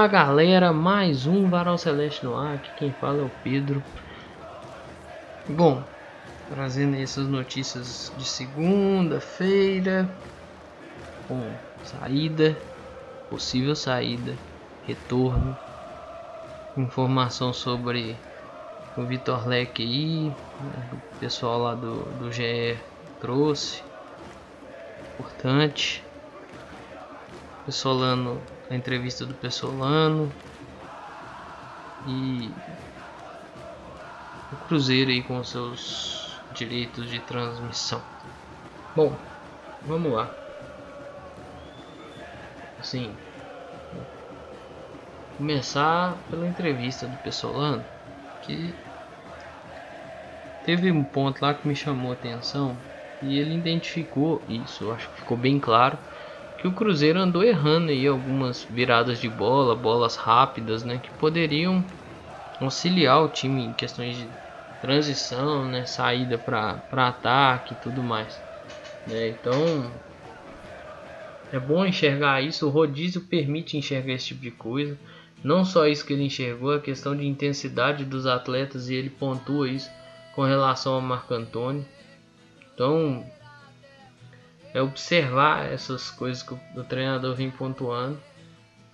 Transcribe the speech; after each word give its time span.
Fala 0.00 0.08
galera, 0.08 0.72
mais 0.72 1.26
um 1.26 1.50
Varal 1.50 1.76
Celeste 1.76 2.24
no 2.24 2.34
ar, 2.34 2.54
aqui 2.54 2.70
quem 2.74 2.90
fala 2.90 3.20
é 3.20 3.22
o 3.22 3.28
Pedro. 3.28 3.84
Bom, 5.46 5.84
trazendo 6.48 6.96
essas 6.96 7.28
notícias 7.28 8.10
de 8.16 8.24
segunda-feira, 8.24 10.08
com 11.28 11.54
saída, 11.82 12.56
possível 13.28 13.76
saída, 13.76 14.38
retorno, 14.80 15.54
informação 16.78 17.52
sobre 17.52 18.16
o 18.96 19.04
Vitor 19.04 19.46
Leque 19.46 19.82
aí, 19.82 20.30
o 20.94 21.18
pessoal 21.18 21.58
lá 21.60 21.74
do, 21.74 22.04
do 22.14 22.32
GE 22.32 22.80
trouxe, 23.20 23.82
importante. 25.12 26.02
Pessolano, 27.66 28.40
a 28.70 28.76
entrevista 28.76 29.26
do 29.26 29.34
Pessolano 29.34 30.32
e 32.06 32.48
o 34.52 34.56
Cruzeiro 34.56 35.10
aí 35.10 35.22
com 35.22 35.42
seus 35.42 36.40
direitos 36.52 37.10
de 37.10 37.18
transmissão. 37.20 38.00
Bom, 38.94 39.16
vamos 39.82 40.12
lá. 40.12 40.30
Assim, 42.78 43.12
começar 45.36 46.22
pela 46.28 46.46
entrevista 46.46 47.08
do 47.08 47.16
Pessolano, 47.18 47.84
que 48.40 48.74
teve 50.62 50.92
um 50.92 51.04
ponto 51.04 51.40
lá 51.42 51.54
que 51.54 51.66
me 51.66 51.74
chamou 51.74 52.12
a 52.12 52.14
atenção 52.14 52.78
e 53.20 53.36
ele 53.38 53.58
identificou 53.58 54.44
isso, 54.48 54.90
acho 54.92 55.08
que 55.10 55.18
ficou 55.18 55.36
bem 55.36 55.58
claro 55.58 55.98
que 56.60 56.68
o 56.68 56.72
Cruzeiro 56.72 57.18
andou 57.18 57.42
errando 57.42 57.90
aí 57.90 58.06
algumas 58.06 58.64
viradas 58.64 59.18
de 59.18 59.30
bola, 59.30 59.74
bolas 59.74 60.14
rápidas, 60.14 60.84
né, 60.84 61.00
que 61.02 61.10
poderiam 61.12 61.82
auxiliar 62.60 63.22
o 63.22 63.28
time 63.28 63.64
em 63.64 63.72
questões 63.72 64.14
de 64.14 64.28
transição, 64.78 65.64
né, 65.64 65.86
saída 65.86 66.36
para 66.36 66.82
ataque 66.90 67.72
e 67.72 67.76
tudo 67.76 68.02
mais. 68.02 68.38
Né? 69.06 69.30
Então 69.30 69.90
é 71.50 71.58
bom 71.58 71.86
enxergar 71.86 72.42
isso. 72.42 72.66
O 72.66 72.70
rodízio 72.70 73.22
permite 73.22 73.78
enxergar 73.78 74.12
esse 74.12 74.26
tipo 74.26 74.42
de 74.42 74.50
coisa. 74.50 74.98
Não 75.42 75.64
só 75.64 75.86
isso 75.86 76.04
que 76.04 76.12
ele 76.12 76.24
enxergou, 76.24 76.72
a 76.72 76.80
questão 76.80 77.16
de 77.16 77.26
intensidade 77.26 78.04
dos 78.04 78.26
atletas 78.26 78.90
e 78.90 78.94
ele 78.94 79.08
pontua 79.08 79.66
isso 79.66 79.90
com 80.34 80.42
relação 80.42 80.92
ao 80.92 81.00
Marco 81.00 81.32
Antônio. 81.32 81.86
Então 82.74 83.24
é 84.72 84.80
observar 84.80 85.70
essas 85.72 86.10
coisas 86.10 86.42
que 86.42 86.54
o 86.54 86.84
treinador 86.84 87.34
vem 87.34 87.50
pontuando, 87.50 88.18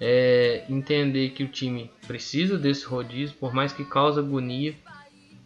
é 0.00 0.64
entender 0.68 1.30
que 1.30 1.44
o 1.44 1.48
time 1.48 1.90
precisa 2.06 2.58
desse 2.58 2.86
rodízio, 2.86 3.36
por 3.36 3.52
mais 3.52 3.72
que 3.72 3.84
cause 3.84 4.18
agonia 4.18 4.74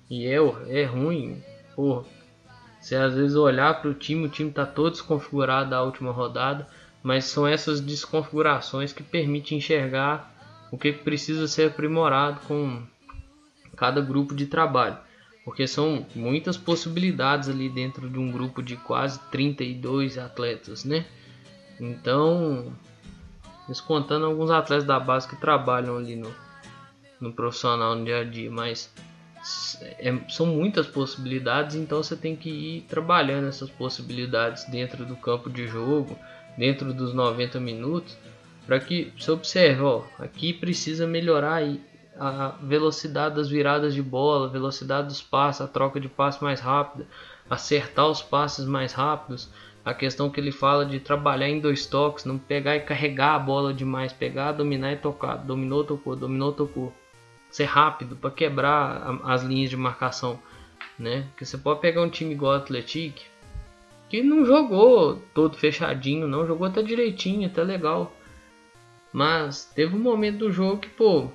e 0.08 0.26
é, 0.26 0.36
é 0.68 0.84
ruim, 0.84 1.42
porra. 1.74 2.04
Você 2.80 2.96
às 2.96 3.14
vezes 3.14 3.36
olhar 3.36 3.80
para 3.80 3.90
o 3.90 3.94
time, 3.94 4.26
o 4.26 4.30
time 4.30 4.48
está 4.48 4.64
todo 4.64 4.92
desconfigurado 4.92 5.70
da 5.70 5.82
última 5.82 6.10
rodada, 6.10 6.66
mas 7.02 7.26
são 7.26 7.46
essas 7.46 7.80
desconfigurações 7.80 8.92
que 8.92 9.02
permitem 9.02 9.58
enxergar 9.58 10.34
o 10.72 10.78
que 10.78 10.92
precisa 10.92 11.46
ser 11.46 11.68
aprimorado 11.68 12.40
com 12.46 12.82
cada 13.76 14.00
grupo 14.00 14.34
de 14.34 14.46
trabalho 14.46 14.98
porque 15.44 15.66
são 15.66 16.06
muitas 16.14 16.56
possibilidades 16.56 17.48
ali 17.48 17.68
dentro 17.68 18.08
de 18.08 18.18
um 18.18 18.30
grupo 18.30 18.62
de 18.62 18.76
quase 18.76 19.18
32 19.30 20.18
atletas, 20.18 20.84
né? 20.84 21.06
Então, 21.80 22.72
descontando 23.66 24.26
alguns 24.26 24.50
atletas 24.50 24.84
da 24.84 25.00
base 25.00 25.28
que 25.28 25.36
trabalham 25.36 25.96
ali 25.96 26.16
no, 26.16 26.34
no 27.20 27.32
profissional 27.32 27.94
no 27.94 28.04
dia 28.04 28.20
a 28.20 28.24
dia, 28.24 28.50
mas 28.50 28.92
é, 29.98 30.14
são 30.28 30.44
muitas 30.46 30.86
possibilidades, 30.86 31.76
então 31.76 32.02
você 32.02 32.14
tem 32.14 32.36
que 32.36 32.50
ir 32.50 32.80
trabalhando 32.82 33.48
essas 33.48 33.70
possibilidades 33.70 34.64
dentro 34.64 35.06
do 35.06 35.16
campo 35.16 35.48
de 35.48 35.66
jogo, 35.66 36.18
dentro 36.58 36.92
dos 36.92 37.14
90 37.14 37.58
minutos, 37.58 38.16
para 38.66 38.78
que 38.78 39.12
você 39.18 39.30
observe, 39.30 39.80
ó, 39.80 40.02
aqui 40.18 40.52
precisa 40.52 41.06
melhorar 41.06 41.62
a 42.20 42.54
velocidade 42.62 43.36
das 43.36 43.48
viradas 43.48 43.94
de 43.94 44.02
bola, 44.02 44.46
velocidade 44.46 45.08
dos 45.08 45.22
passes, 45.22 45.62
a 45.62 45.66
troca 45.66 45.98
de 45.98 46.06
passe 46.06 46.44
mais 46.44 46.60
rápida, 46.60 47.06
acertar 47.48 48.06
os 48.08 48.20
passes 48.20 48.66
mais 48.66 48.92
rápidos, 48.92 49.48
a 49.82 49.94
questão 49.94 50.28
que 50.28 50.38
ele 50.38 50.52
fala 50.52 50.84
de 50.84 51.00
trabalhar 51.00 51.48
em 51.48 51.60
dois 51.60 51.86
toques, 51.86 52.26
não 52.26 52.36
pegar 52.36 52.76
e 52.76 52.80
carregar 52.80 53.36
a 53.36 53.38
bola 53.38 53.72
demais, 53.72 54.12
pegar, 54.12 54.52
dominar 54.52 54.92
e 54.92 54.96
tocar, 54.96 55.36
dominou, 55.36 55.82
tocou, 55.82 56.14
dominou, 56.14 56.52
tocou. 56.52 56.92
Ser 57.50 57.64
rápido 57.64 58.14
para 58.14 58.30
quebrar 58.30 59.18
as 59.24 59.42
linhas 59.42 59.70
de 59.70 59.76
marcação, 59.78 60.38
né? 60.98 61.26
Que 61.38 61.46
você 61.46 61.56
pode 61.56 61.80
pegar 61.80 62.02
um 62.02 62.10
time 62.10 62.34
igual 62.34 62.52
o 62.52 62.56
Atlético, 62.56 63.22
que 64.10 64.22
não 64.22 64.44
jogou 64.44 65.22
todo 65.32 65.56
fechadinho, 65.56 66.28
não 66.28 66.46
jogou 66.46 66.66
até 66.66 66.82
direitinho, 66.82 67.48
até 67.48 67.64
legal. 67.64 68.14
Mas 69.10 69.64
teve 69.74 69.96
um 69.96 70.00
momento 70.00 70.40
do 70.40 70.52
jogo 70.52 70.78
que, 70.78 70.88
pô, 70.88 71.30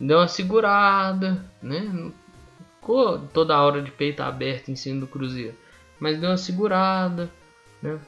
deu 0.00 0.18
uma 0.18 0.28
segurada, 0.28 1.44
né? 1.62 2.10
ficou 2.90 3.18
toda 3.32 3.60
hora 3.60 3.82
de 3.82 3.90
peito 3.90 4.22
aberto 4.22 4.70
em 4.70 4.76
cima 4.76 5.00
do 5.00 5.06
Cruzeiro, 5.06 5.54
mas 6.00 6.18
deu 6.18 6.30
uma 6.30 6.36
segurada, 6.36 7.30
né? 7.82 7.98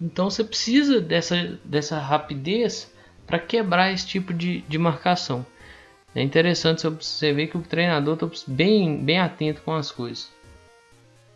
Então 0.00 0.30
você 0.30 0.44
precisa 0.44 1.00
dessa, 1.00 1.58
dessa 1.64 1.98
rapidez 1.98 2.92
para 3.26 3.38
quebrar 3.38 3.92
esse 3.92 4.06
tipo 4.06 4.32
de, 4.32 4.60
de 4.62 4.78
marcação. 4.78 5.44
É 6.14 6.22
interessante 6.22 6.88
você 6.88 7.32
ver 7.32 7.48
que 7.48 7.56
o 7.56 7.62
treinador 7.62 8.14
está 8.14 8.28
bem, 8.46 9.04
bem 9.04 9.18
atento 9.18 9.60
com 9.62 9.74
as 9.74 9.90
coisas. 9.90 10.30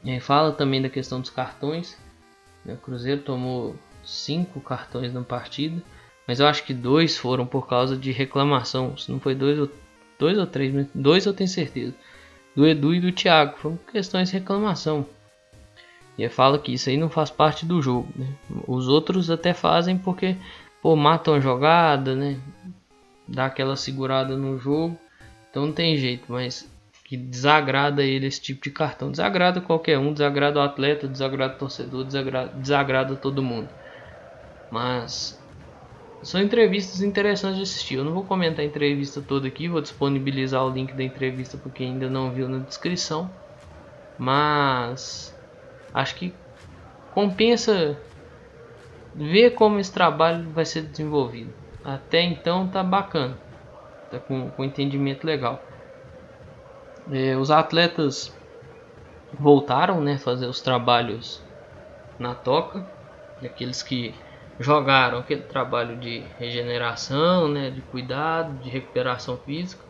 E 0.05 0.21
fala 0.21 0.53
também 0.53 0.81
da 0.81 0.89
questão 0.89 1.21
dos 1.21 1.31
cartões. 1.31 1.97
Né? 2.65 2.75
O 2.75 2.79
Cruzeiro 2.79 3.21
tomou 3.23 3.77
cinco 4.05 4.61
cartões 4.61 5.13
na 5.13 5.23
partida. 5.23 5.83
Mas 6.27 6.41
eu 6.41 6.47
acho 6.47 6.65
que 6.65 6.73
dois 6.73 7.17
foram 7.17 7.47
por 7.47 7.67
causa 7.67 7.97
de 7.97 8.13
reclamação. 8.13 8.97
Se 8.97 9.11
não 9.11 9.19
foi 9.19 9.35
dois 9.35 9.59
ou, 9.59 9.69
dois 10.19 10.39
ou 10.39 10.47
três, 10.47 10.87
dois 10.95 11.27
eu 11.27 11.35
tenho 11.35 11.49
certeza. 11.49 11.95
Do 12.55 12.67
Edu 12.67 12.95
e 12.95 13.01
do 13.01 13.13
Thiago. 13.13 13.57
Foram 13.59 13.79
questões 13.91 14.31
de 14.31 14.35
reclamação. 14.35 15.07
E 16.17 16.29
fala 16.29 16.59
que 16.59 16.73
isso 16.73 16.91
aí 16.91 16.97
não 16.97 17.09
faz 17.09 17.31
parte 17.31 17.65
do 17.65 17.81
jogo. 17.81 18.09
Né? 18.15 18.29
Os 18.69 18.87
outros 18.89 19.31
até 19.31 19.53
fazem 19.53 19.97
porque 19.97 20.37
pô, 20.81 20.95
matam 20.95 21.35
a 21.35 21.41
jogada, 21.41 22.15
né? 22.15 22.39
Dá 23.27 23.47
aquela 23.47 23.77
segurada 23.77 24.37
no 24.37 24.59
jogo. 24.59 24.99
Então 25.51 25.67
não 25.67 25.73
tem 25.73 25.97
jeito, 25.97 26.25
mas 26.29 26.71
que 27.05 27.17
desagrada 27.17 28.03
ele 28.03 28.27
esse 28.27 28.41
tipo 28.41 28.63
de 28.63 28.71
cartão. 28.71 29.11
Desagrada 29.11 29.61
qualquer 29.61 29.99
um, 29.99 30.13
desagrada 30.13 30.59
o 30.59 30.63
atleta, 30.63 31.07
desagrada 31.07 31.55
o 31.55 31.59
torcedor, 31.59 32.05
desagrada, 32.05 32.53
desagrada 32.55 33.17
todo 33.17 33.43
mundo. 33.43 33.69
Mas 34.71 35.42
são 36.23 36.41
entrevistas 36.41 37.03
interessantes 37.03 37.57
de 37.57 37.63
assistir. 37.65 37.97
Eu 37.97 38.05
não 38.05 38.13
vou 38.13 38.25
comentar 38.25 38.65
a 38.65 38.69
entrevista 38.69 39.21
toda 39.21 39.49
aqui, 39.49 39.69
vou 39.69 39.81
disponibilizar 39.81 40.65
o 40.65 40.71
link 40.71 40.93
da 40.93 41.03
entrevista 41.03 41.59
para 41.59 41.71
quem 41.73 41.93
ainda 41.93 42.09
não 42.09 42.31
viu 42.31 42.49
na 42.49 42.59
descrição. 42.59 43.29
Mas 44.17 45.37
acho 45.93 46.15
que 46.15 46.33
compensa 47.13 47.99
ver 49.15 49.51
como 49.51 49.79
esse 49.79 49.93
trabalho 49.93 50.49
vai 50.51 50.65
ser 50.65 50.83
desenvolvido. 50.83 51.53
Até 51.85 52.23
então 52.23 52.69
tá 52.69 52.85
bacana, 52.85 53.37
tá 54.11 54.19
com, 54.21 54.49
com 54.51 54.65
entendimento 54.65 55.25
legal. 55.25 55.61
É, 57.11 57.37
os 57.37 57.51
atletas 57.51 58.33
voltaram, 59.33 60.01
né, 60.01 60.19
fazer 60.19 60.47
os 60.47 60.61
trabalhos 60.61 61.43
na 62.17 62.33
toca, 62.33 62.87
aqueles 63.43 63.83
que 63.83 64.15
jogaram 64.59 65.19
aquele 65.19 65.43
trabalho 65.43 65.97
de 65.97 66.23
regeneração, 66.39 67.49
né, 67.49 67.71
de 67.71 67.81
cuidado, 67.81 68.59
de 68.63 68.69
recuperação 68.69 69.37
física, 69.37 69.83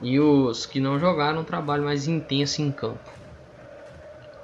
e 0.00 0.18
os 0.18 0.64
que 0.64 0.80
não 0.80 0.98
jogaram 0.98 1.40
um 1.40 1.44
trabalho 1.44 1.84
mais 1.84 2.06
intenso 2.06 2.62
em 2.62 2.70
campo. 2.70 3.10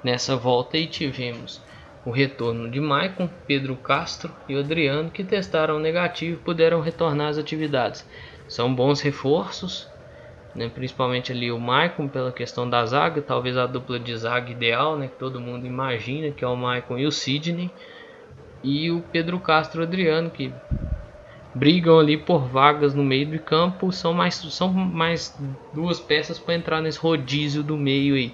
Nessa 0.03 0.35
volta 0.35 0.77
aí 0.77 0.85
tivemos 0.85 1.61
o 2.05 2.11
retorno 2.11 2.69
de 2.69 2.79
Maicon, 2.79 3.27
Pedro 3.47 3.75
Castro 3.75 4.31
e 4.47 4.55
Adriano 4.55 5.09
que 5.09 5.23
testaram 5.23 5.79
negativo 5.79 6.37
e 6.39 6.43
puderam 6.43 6.79
retornar 6.79 7.29
às 7.29 7.37
atividades. 7.37 8.07
São 8.47 8.73
bons 8.73 9.01
reforços, 9.01 9.87
né, 10.53 10.69
principalmente 10.69 11.31
ali 11.31 11.51
o 11.51 11.59
Maicon 11.59 12.07
pela 12.07 12.31
questão 12.31 12.69
da 12.69 12.85
zaga, 12.85 13.21
talvez 13.21 13.57
a 13.57 13.65
dupla 13.65 13.99
de 13.99 14.15
zaga 14.15 14.51
ideal, 14.51 14.95
né, 14.95 15.07
que 15.07 15.17
todo 15.17 15.41
mundo 15.41 15.65
imagina 15.65 16.31
que 16.31 16.43
é 16.43 16.47
o 16.47 16.55
Maicon 16.55 16.99
e 16.99 17.07
o 17.07 17.11
Sidney 17.11 17.71
e 18.65 18.89
o 18.89 19.01
Pedro 19.11 19.39
Castro 19.39 19.83
Adriano 19.83 20.29
que 20.31 20.51
brigam 21.53 21.99
ali 21.99 22.17
por 22.17 22.47
vagas 22.47 22.95
no 22.95 23.03
meio 23.03 23.27
do 23.27 23.39
campo 23.39 23.91
são 23.91 24.11
mais 24.13 24.35
são 24.35 24.73
mais 24.73 25.37
duas 25.71 25.99
peças 25.99 26.39
para 26.39 26.55
entrar 26.55 26.81
nesse 26.81 26.97
rodízio 26.97 27.61
do 27.61 27.77
meio 27.77 28.15
aí 28.15 28.33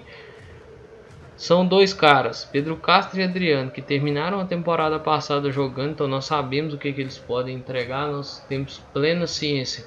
são 1.42 1.66
dois 1.66 1.92
caras, 1.92 2.44
Pedro 2.44 2.76
Castro 2.76 3.18
e 3.18 3.24
Adriano, 3.24 3.68
que 3.68 3.82
terminaram 3.82 4.38
a 4.38 4.44
temporada 4.44 4.96
passada 5.00 5.50
jogando, 5.50 5.90
então 5.90 6.06
nós 6.06 6.26
sabemos 6.26 6.72
o 6.72 6.78
que, 6.78 6.92
que 6.92 7.00
eles 7.00 7.18
podem 7.18 7.56
entregar, 7.56 8.06
nós 8.06 8.38
temos 8.48 8.78
plena 8.92 9.26
ciência 9.26 9.84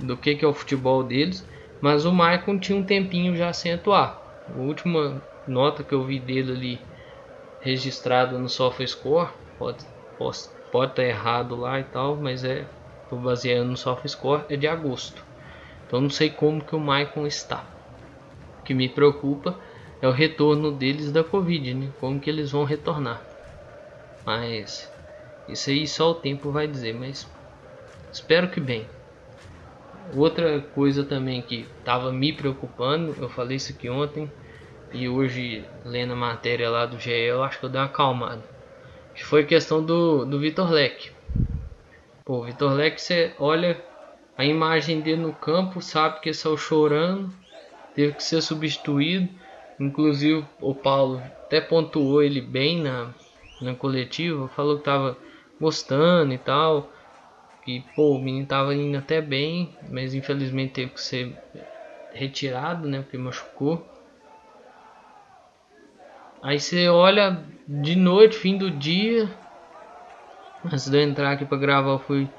do 0.00 0.16
que, 0.16 0.34
que 0.34 0.42
é 0.42 0.48
o 0.48 0.54
futebol 0.54 1.02
deles, 1.02 1.46
mas 1.82 2.06
o 2.06 2.12
Maicon 2.12 2.58
tinha 2.58 2.78
um 2.78 2.82
tempinho 2.82 3.36
já 3.36 3.52
sem 3.52 3.74
atuar. 3.74 4.42
A 4.48 4.58
última 4.58 5.22
nota 5.46 5.84
que 5.84 5.92
eu 5.92 6.02
vi 6.02 6.18
dele 6.18 6.52
ali 6.52 6.80
registrado 7.60 8.38
no 8.38 8.48
SofaScore, 8.48 9.28
pode, 9.58 9.84
pode, 10.18 10.38
pode 10.70 10.92
estar 10.92 11.04
errado 11.04 11.56
lá 11.56 11.80
e 11.80 11.84
tal, 11.84 12.16
mas 12.16 12.44
é 12.44 12.66
tô 13.08 13.16
baseando 13.16 13.70
no 13.70 13.76
SofaScore, 13.76 14.44
é 14.48 14.56
de 14.56 14.66
agosto. 14.66 15.24
Então 15.86 16.00
não 16.00 16.10
sei 16.10 16.30
como 16.30 16.64
que 16.64 16.74
o 16.74 16.80
Maicon 16.80 17.26
está. 17.26 17.64
O 18.60 18.64
que 18.64 18.74
me 18.74 18.88
preocupa 18.88 19.58
é 20.00 20.08
o 20.08 20.12
retorno 20.12 20.72
deles 20.72 21.12
da 21.12 21.22
Covid, 21.22 21.74
né? 21.74 21.88
Como 22.00 22.18
que 22.18 22.28
eles 22.28 22.50
vão 22.50 22.64
retornar. 22.64 23.22
Mas 24.24 24.90
isso 25.48 25.70
aí 25.70 25.86
só 25.86 26.10
o 26.10 26.14
tempo 26.14 26.50
vai 26.50 26.66
dizer, 26.66 26.94
mas 26.94 27.26
espero 28.12 28.48
que 28.50 28.60
bem. 28.60 28.86
Outra 30.14 30.60
coisa 30.74 31.04
também 31.04 31.42
que 31.42 31.66
estava 31.78 32.12
me 32.12 32.32
preocupando, 32.32 33.14
eu 33.20 33.28
falei 33.28 33.56
isso 33.56 33.72
aqui 33.72 33.88
ontem 33.88 34.30
e 34.92 35.08
hoje 35.08 35.64
lendo 35.84 36.12
a 36.12 36.16
matéria 36.16 36.70
lá 36.70 36.86
do 36.86 36.98
GE, 36.98 37.10
eu 37.10 37.42
acho 37.42 37.58
que 37.58 37.64
eu 37.64 37.68
dei 37.68 37.80
uma 37.80 37.86
acalmada. 37.86 38.53
Que 39.14 39.24
foi 39.24 39.44
questão 39.44 39.84
do, 39.84 40.24
do 40.24 40.38
Vitor 40.38 40.70
Leque. 40.70 41.10
Pô, 42.24 42.42
Vitor 42.42 42.72
Leque, 42.72 43.00
você 43.00 43.32
olha 43.38 43.80
a 44.36 44.44
imagem 44.44 45.00
dele 45.00 45.22
no 45.22 45.32
campo, 45.32 45.80
sabe 45.80 46.20
que 46.20 46.32
saiu 46.32 46.56
chorando, 46.56 47.32
teve 47.94 48.14
que 48.14 48.22
ser 48.24 48.40
substituído 48.42 49.28
Inclusive 49.78 50.44
o 50.60 50.74
Paulo 50.74 51.20
até 51.46 51.60
pontuou 51.60 52.22
ele 52.22 52.40
bem 52.40 52.80
na, 52.80 53.12
na 53.60 53.74
coletiva, 53.74 54.48
falou 54.48 54.78
que 54.78 54.84
tava 54.84 55.16
gostando 55.60 56.32
e 56.32 56.38
tal. 56.38 56.90
Que 57.64 57.82
pô, 57.96 58.12
o 58.12 58.22
menino 58.22 58.46
tava 58.46 58.74
indo 58.74 58.96
até 58.96 59.20
bem, 59.20 59.74
mas 59.90 60.14
infelizmente 60.14 60.74
teve 60.74 60.92
que 60.92 61.00
ser 61.00 61.36
retirado, 62.12 62.86
né? 62.86 63.02
Porque 63.02 63.18
machucou. 63.18 63.84
Aí 66.44 66.60
você 66.60 66.90
olha 66.90 67.42
de 67.66 67.96
noite, 67.96 68.36
fim 68.36 68.58
do 68.58 68.70
dia. 68.70 69.30
Antes 70.62 70.90
de 70.90 70.98
eu 70.98 71.00
entrar 71.00 71.32
aqui 71.32 71.46
para 71.46 71.56
gravar, 71.56 71.92
eu 71.92 71.98
fui 71.98 72.30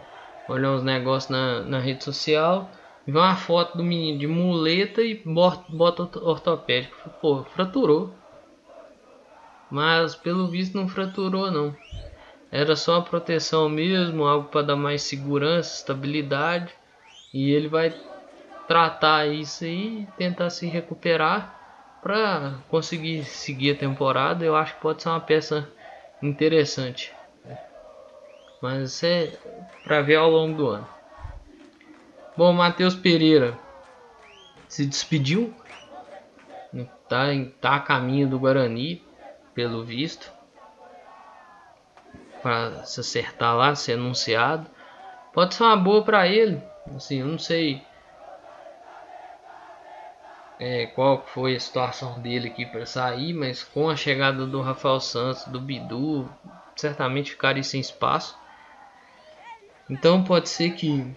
olhar 0.48 0.74
uns 0.74 0.84
negócios 0.84 1.31
na, 1.31 1.63
na 1.63 1.80
rede 1.80 2.04
social. 2.04 2.72
Vê 3.04 3.13
uma 3.18 3.36
foto 3.36 3.75
do 3.75 3.84
menino 3.84 4.19
de 4.19 4.28
muleta 4.28 5.02
e 5.02 5.24
bota 5.25 6.19
ortopédico. 6.19 6.96
Pô, 7.19 7.46
fraturou. 7.46 8.16
Mas 9.72 10.13
pelo 10.13 10.52
visto 10.52 10.75
não 10.75 10.88
fraturou 10.88 11.50
não. 11.50 11.75
Era 12.52 12.75
só 12.75 13.00
uma 13.00 13.04
proteção 13.04 13.68
mesmo, 13.68 14.25
algo 14.25 14.50
para 14.50 14.68
dar 14.68 14.75
mais 14.75 15.02
segurança, 15.02 15.78
estabilidade. 15.78 16.72
E 17.34 17.50
ele 17.50 17.68
vai 17.68 17.92
tratar 18.68 19.25
isso 19.25 19.63
aí 19.63 20.06
tentar 20.16 20.52
se 20.52 20.68
recuperar 20.68 21.65
para 22.06 22.60
conseguir 22.69 23.24
seguir 23.24 23.72
a 23.72 23.80
temporada. 23.80 24.46
Eu 24.46 24.56
acho 24.56 24.75
que 24.75 24.81
pode 24.81 25.02
ser 25.02 25.10
uma 25.10 25.19
peça 25.19 25.68
interessante. 26.22 27.12
Mas 28.62 29.04
é 29.04 29.36
para 29.84 30.04
ver 30.04 30.18
ao 30.18 30.30
longo 30.30 30.56
do 30.56 30.68
ano. 30.68 30.88
Bom, 32.38 32.54
Matheus 32.54 32.94
Pereira 32.94 33.57
se 34.68 34.86
despediu. 34.86 35.52
Tá, 37.10 37.25
tá 37.60 37.75
a 37.78 37.80
caminho 37.80 38.28
do 38.28 38.38
Guarani, 38.38 39.02
pelo 39.56 39.84
visto. 39.84 40.31
Para 42.44 42.84
se 42.84 43.00
acertar 43.00 43.56
lá, 43.56 43.74
ser 43.74 43.94
anunciado. 43.94 44.69
Pode 45.34 45.56
ser 45.56 45.63
uma 45.63 45.75
boa 45.75 46.04
para 46.04 46.28
ele. 46.28 46.62
Assim, 46.96 47.22
eu 47.22 47.25
não 47.25 47.40
sei 47.40 47.81
é, 50.57 50.88
qual 50.88 51.25
foi 51.28 51.56
a 51.56 51.60
situação 51.60 52.19
dele 52.22 52.48
aqui 52.48 52.66
para 52.66 52.86
sair, 52.86 53.34
mas 53.34 53.63
com 53.63 53.90
a 53.90 53.96
chegada 53.96 54.46
do 54.46 54.62
Rafael 54.62 55.00
Santos, 55.00 55.46
do 55.46 55.60
Bidu, 55.60 56.30
certamente 56.75 57.31
ficaria 57.31 57.63
sem 57.63 57.81
espaço. 57.81 58.38
Então 59.90 60.24
pode 60.24 60.50
ser 60.50 60.72
que 60.72 61.16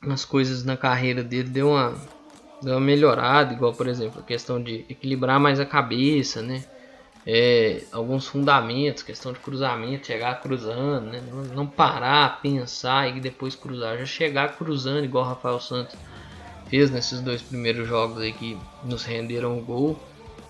nas 0.00 0.24
coisas 0.24 0.64
na 0.64 0.76
carreira 0.76 1.22
dele 1.22 1.48
deu 1.48 1.70
uma, 1.70 1.94
uma 2.62 2.80
melhorada, 2.80 3.52
igual 3.52 3.74
por 3.74 3.86
exemplo 3.86 4.20
a 4.20 4.24
questão 4.24 4.62
de 4.62 4.86
equilibrar 4.88 5.40
mais 5.40 5.58
a 5.58 5.66
cabeça, 5.66 6.42
né? 6.42 6.64
É, 7.26 7.86
alguns 7.90 8.26
fundamentos, 8.26 9.02
questão 9.02 9.32
de 9.32 9.40
cruzamento, 9.40 10.06
chegar 10.06 10.42
cruzando, 10.42 11.06
né? 11.06 11.22
não, 11.54 11.66
parar, 11.66 12.42
pensar 12.42 13.16
e 13.16 13.18
depois 13.18 13.54
cruzar, 13.54 13.96
já 13.96 14.04
chegar 14.04 14.58
cruzando 14.58 15.06
igual 15.06 15.24
o 15.24 15.28
Rafael 15.28 15.58
Santos 15.58 15.96
fez 16.68 16.90
nesses 16.90 17.20
dois 17.20 17.42
primeiros 17.42 17.86
jogos 17.88 18.18
aí 18.18 18.32
que 18.32 18.56
nos 18.84 19.04
renderam 19.04 19.58
o 19.58 19.62
gol. 19.62 19.98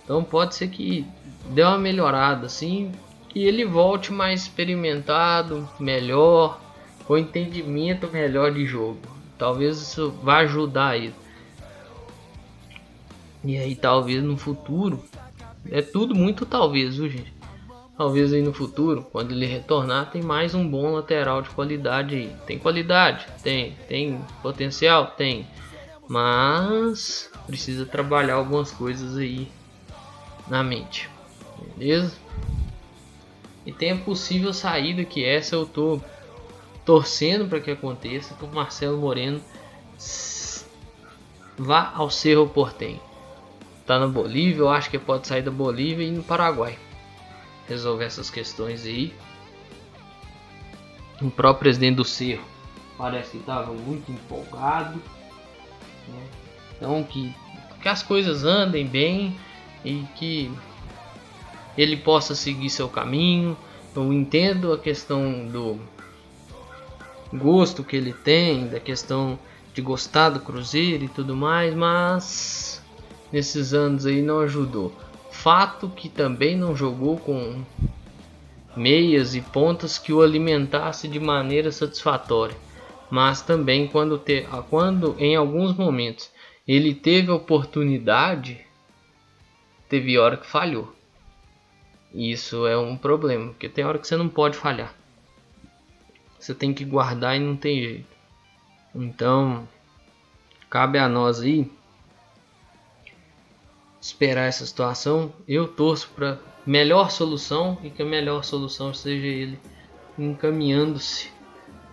Então 0.05 0.22
pode 0.22 0.55
ser 0.55 0.69
que 0.69 1.06
dê 1.50 1.62
uma 1.62 1.78
melhorada 1.78 2.46
assim 2.46 2.93
e 3.34 3.44
ele 3.46 3.64
volte 3.64 4.12
mais 4.12 4.43
experimentado, 4.43 5.69
melhor, 5.78 6.61
com 7.06 7.19
entendimento 7.19 8.08
melhor 8.12 8.52
de 8.52 8.64
jogo. 8.64 9.00
Talvez 9.37 9.81
isso 9.81 10.11
vá 10.22 10.38
ajudar 10.38 10.90
aí. 10.90 11.12
E 13.43 13.58
aí 13.58 13.75
talvez 13.75 14.22
no 14.22 14.37
futuro. 14.37 15.02
É 15.70 15.82
tudo 15.82 16.14
muito 16.14 16.46
talvez, 16.46 16.96
viu 16.96 17.08
gente? 17.08 17.32
Talvez 17.96 18.32
aí 18.32 18.43
no 18.43 18.52
futuro, 18.52 19.06
quando 19.12 19.32
ele 19.32 19.46
retornar, 19.46 20.11
tem 20.11 20.20
mais 20.22 20.55
um 20.55 20.69
bom 20.69 20.93
lateral 20.93 21.43
de 21.43 21.50
qualidade 21.50 22.16
aí. 22.16 22.32
Tem 22.46 22.58
qualidade? 22.58 23.26
Tem. 23.43 23.76
Tem 23.88 24.20
potencial? 24.43 25.08
Tem. 25.16 25.46
Mas 26.09 27.31
precisa 27.47 27.87
trabalhar 27.87 28.35
algumas 28.35 28.71
coisas 28.71 29.17
aí 29.17 29.51
na 30.47 30.62
mente. 30.62 31.09
Beleza? 31.77 32.15
E 33.65 33.73
tem 33.73 33.93
a 33.93 33.97
possível 33.97 34.53
saída 34.53 35.05
que 35.05 35.25
essa 35.25 35.55
eu 35.55 35.67
tô 35.67 36.00
torcendo 36.85 37.49
para 37.49 37.61
que 37.61 37.71
aconteça, 37.71 38.35
que 38.35 38.45
o 38.45 38.49
Marcelo 38.49 38.99
Moreno 38.99 39.40
vá 41.57 41.93
ao 41.95 42.11
Cerro 42.11 42.47
Portem. 42.49 43.00
Tá 43.87 43.99
na 43.99 44.07
Bolívia, 44.07 44.61
eu 44.61 44.69
acho 44.69 44.90
que 44.90 44.99
pode 44.99 45.26
sair 45.26 45.43
da 45.43 45.50
Bolívia 45.50 46.05
e 46.05 46.09
ir 46.09 46.12
no 46.12 46.23
Paraguai. 46.23 46.78
Resolver 47.67 48.05
essas 48.05 48.31
questões 48.31 48.85
aí. 48.85 49.14
O 51.23 51.31
próprio 51.31 51.61
presidente 51.61 51.97
do 51.97 52.05
Cerro 52.05 52.45
parece 52.99 53.33
que 53.33 53.37
estava 53.38 53.73
muito 53.73 54.11
empolgado. 54.12 55.00
Então 56.76 57.02
que, 57.02 57.34
que 57.82 57.88
as 57.88 58.02
coisas 58.02 58.44
andem 58.44 58.87
bem 58.87 59.37
e 59.84 60.04
que 60.16 60.50
ele 61.76 61.96
possa 61.96 62.34
seguir 62.34 62.70
seu 62.70 62.88
caminho. 62.88 63.56
Eu 63.94 64.12
entendo 64.12 64.73
a 64.73 64.78
questão 64.78 65.46
do 65.46 65.78
gosto 67.32 67.84
que 67.84 67.96
ele 67.96 68.12
tem, 68.12 68.66
da 68.66 68.80
questão 68.80 69.38
de 69.73 69.82
gostar 69.82 70.30
do 70.30 70.40
Cruzeiro 70.40 71.04
e 71.04 71.08
tudo 71.08 71.37
mais, 71.37 71.75
mas 71.75 72.82
nesses 73.32 73.75
anos 73.75 74.06
aí 74.06 74.23
não 74.23 74.40
ajudou. 74.40 74.92
Fato 75.30 75.88
que 75.88 76.08
também 76.08 76.56
não 76.56 76.76
jogou 76.76 77.16
com 77.18 77.62
meias 78.76 79.34
e 79.34 79.40
pontas 79.40 79.99
que 79.99 80.12
o 80.12 80.23
alimentasse 80.23 81.08
de 81.08 81.18
maneira 81.18 81.70
satisfatória. 81.70 82.56
Mas 83.14 83.40
também 83.40 83.87
quando, 83.87 84.18
te, 84.18 84.44
quando 84.68 85.14
em 85.21 85.37
alguns 85.37 85.76
momentos 85.76 86.33
ele 86.66 86.92
teve 86.92 87.30
oportunidade, 87.30 88.61
teve 89.88 90.18
hora 90.18 90.37
que 90.37 90.47
falhou. 90.47 90.92
Isso 92.12 92.66
é 92.66 92.76
um 92.76 92.97
problema, 92.97 93.50
porque 93.50 93.68
tem 93.68 93.85
hora 93.85 93.99
que 93.99 94.09
você 94.09 94.16
não 94.16 94.28
pode 94.28 94.56
falhar 94.56 94.92
você 96.44 96.54
tem 96.54 96.75
que 96.75 96.85
guardar 96.85 97.37
e 97.37 97.40
não 97.40 97.56
tem 97.56 97.83
jeito. 97.83 98.16
Então, 98.94 99.66
cabe 100.68 100.99
a 100.99 101.09
nós 101.09 101.40
aí 101.40 101.71
esperar 103.99 104.47
essa 104.47 104.66
situação. 104.66 105.33
Eu 105.49 105.66
torço 105.66 106.11
para 106.14 106.38
melhor 106.66 107.11
solução 107.11 107.78
e 107.83 107.88
que 107.88 108.02
a 108.02 108.04
melhor 108.04 108.44
solução 108.44 108.92
seja 108.92 109.26
ele 109.26 109.59
encaminhando-se 110.18 111.33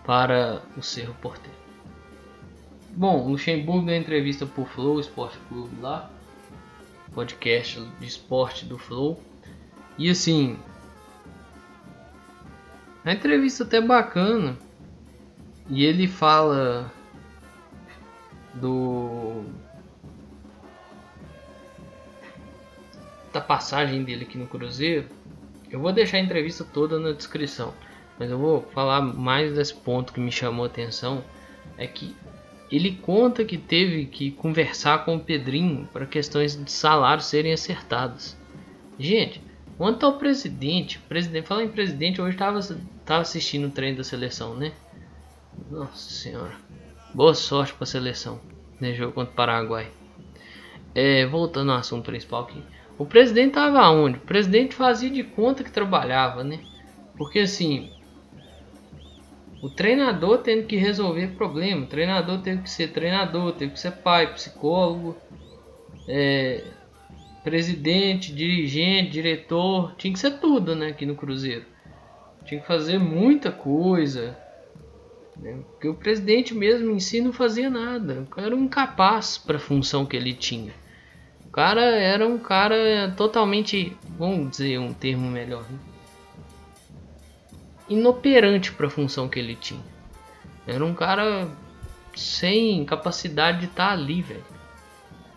para 0.04 0.62
o 0.76 0.82
Cerro 0.82 1.14
Porteiro. 1.14 1.56
Bom, 2.90 3.26
Luxemburgo 3.28 3.86
deu 3.86 3.96
entrevista 3.96 4.44
para 4.44 4.62
o 4.62 4.66
Flow 4.66 5.00
Esporte 5.00 5.38
Clube 5.48 5.80
lá, 5.80 6.10
podcast 7.14 7.80
de 7.98 8.06
esporte 8.06 8.66
do 8.66 8.78
Flow. 8.78 9.20
E 9.96 10.10
assim, 10.10 10.58
a 13.04 13.12
entrevista 13.12 13.64
até 13.64 13.80
bacana. 13.80 14.56
E 15.68 15.84
ele 15.84 16.06
fala 16.06 16.92
do 18.54 19.44
da 23.32 23.40
passagem 23.40 24.04
dele 24.04 24.24
aqui 24.24 24.36
no 24.36 24.46
Cruzeiro, 24.46 25.08
eu 25.70 25.80
vou 25.80 25.90
deixar 25.90 26.18
a 26.18 26.20
entrevista 26.20 26.64
toda 26.64 26.98
na 26.98 27.12
descrição, 27.12 27.72
mas 28.22 28.30
eu 28.30 28.38
vou 28.38 28.62
falar 28.72 29.00
mais 29.00 29.52
desse 29.52 29.74
ponto 29.74 30.12
que 30.12 30.20
me 30.20 30.30
chamou 30.30 30.62
a 30.62 30.68
atenção, 30.68 31.24
é 31.76 31.88
que 31.88 32.14
ele 32.70 32.92
conta 32.92 33.44
que 33.44 33.58
teve 33.58 34.06
que 34.06 34.30
conversar 34.30 35.04
com 35.04 35.16
o 35.16 35.20
Pedrinho 35.20 35.88
para 35.92 36.06
questões 36.06 36.54
de 36.54 36.70
salário 36.70 37.20
serem 37.20 37.52
acertadas. 37.52 38.38
Gente, 38.96 39.42
quanto 39.76 40.06
ao 40.06 40.18
presidente, 40.18 41.00
presidente, 41.00 41.48
falar 41.48 41.64
em 41.64 41.68
presidente, 41.68 42.22
hoje 42.22 42.36
estava 42.36 42.60
tava 43.04 43.22
assistindo 43.22 43.66
o 43.66 43.70
treino 43.72 43.96
da 43.96 44.04
seleção, 44.04 44.54
né? 44.54 44.70
Nossa 45.68 46.08
senhora. 46.08 46.54
Boa 47.12 47.34
sorte 47.34 47.74
para 47.74 47.82
a 47.82 47.86
seleção. 47.86 48.40
Né, 48.80 48.94
jogo 48.94 49.14
contra 49.14 49.32
o 49.32 49.36
Paraguai. 49.36 49.90
É, 50.94 51.26
voltando 51.26 51.72
ao 51.72 51.78
assunto 51.78 52.04
principal 52.04 52.44
aqui. 52.44 52.62
O 52.96 53.04
presidente 53.04 53.54
tava 53.54 53.90
onde? 53.90 54.18
O 54.18 54.20
presidente 54.20 54.76
fazia 54.76 55.10
de 55.10 55.24
conta 55.24 55.64
que 55.64 55.72
trabalhava, 55.72 56.44
né? 56.44 56.60
Porque 57.16 57.40
assim, 57.40 57.90
o 59.62 59.70
treinador 59.70 60.38
tendo 60.38 60.66
que 60.66 60.76
resolver 60.76 61.28
problema, 61.36 61.84
o 61.84 61.86
treinador 61.86 62.42
teve 62.42 62.62
que 62.62 62.70
ser 62.70 62.88
treinador, 62.88 63.52
teve 63.52 63.72
que 63.72 63.78
ser 63.78 63.92
pai, 63.92 64.34
psicólogo, 64.34 65.16
é, 66.08 66.64
presidente, 67.44 68.34
dirigente, 68.34 69.12
diretor, 69.12 69.94
tinha 69.96 70.12
que 70.12 70.18
ser 70.18 70.40
tudo, 70.40 70.74
né, 70.74 70.88
aqui 70.88 71.06
no 71.06 71.14
Cruzeiro. 71.14 71.64
Tinha 72.44 72.60
que 72.60 72.66
fazer 72.66 72.98
muita 72.98 73.52
coisa, 73.52 74.36
né? 75.36 75.60
Porque 75.70 75.88
o 75.88 75.94
presidente 75.94 76.52
mesmo 76.54 76.90
em 76.90 76.98
si 76.98 77.20
não 77.20 77.32
fazia 77.32 77.70
nada. 77.70 78.26
Era 78.36 78.56
incapaz 78.56 79.38
para 79.38 79.58
a 79.58 79.60
função 79.60 80.04
que 80.04 80.16
ele 80.16 80.32
tinha. 80.32 80.72
O 81.46 81.50
cara 81.50 81.82
era 81.82 82.26
um 82.26 82.38
cara 82.38 83.12
totalmente, 83.16 83.96
vamos 84.18 84.50
dizer 84.50 84.78
um 84.78 84.92
termo 84.92 85.30
melhor, 85.30 85.62
né? 85.70 85.78
Inoperante 87.92 88.72
para 88.72 88.86
a 88.86 88.90
função 88.90 89.28
que 89.28 89.38
ele 89.38 89.54
tinha. 89.54 89.82
Era 90.66 90.84
um 90.84 90.94
cara 90.94 91.48
sem 92.14 92.84
capacidade 92.84 93.60
de 93.60 93.66
estar 93.66 93.88
tá 93.88 93.92
ali, 93.92 94.22
velho. 94.22 94.44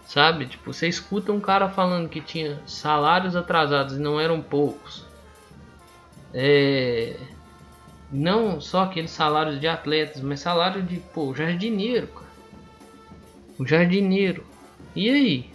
Sabe? 0.06 0.46
Tipo, 0.46 0.72
você 0.72 0.88
escuta 0.88 1.32
um 1.32 1.40
cara 1.40 1.68
falando 1.68 2.10
que 2.10 2.22
tinha 2.22 2.62
salários 2.66 3.36
atrasados 3.36 3.98
e 3.98 4.00
não 4.00 4.20
eram 4.20 4.42
poucos. 4.42 5.06
É, 6.34 7.18
não 8.12 8.62
só 8.62 8.84
aqueles 8.84 9.12
salários 9.12 9.60
de 9.60 9.68
atletas, 9.68 10.22
mas 10.22 10.42
salário 10.42 10.84
de, 10.84 10.98
pô, 10.98 11.34
jardineiro, 11.34 12.08
cara. 12.08 12.26
O 13.58 13.66
jardineiro. 13.66 14.46
E 14.96 15.10
aí? 15.10 15.50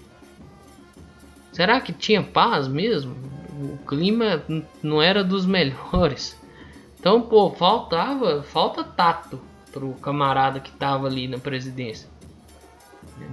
Será 1.53 1.81
que 1.81 1.93
tinha 1.93 2.23
paz 2.23 2.67
mesmo? 2.67 3.15
O 3.61 3.79
clima 3.87 4.43
não 4.83 5.01
era 5.03 5.23
dos 5.23 5.45
melhores. 5.47 6.40
Então, 7.01 7.23
pô, 7.23 7.51
faltava, 7.51 8.43
falta 8.43 8.85
tato 8.85 9.41
pro 9.73 9.95
camarada 9.95 10.61
que 10.61 10.71
tava 10.71 11.07
ali 11.07 11.27
na 11.27 11.39
presidência. 11.39 12.07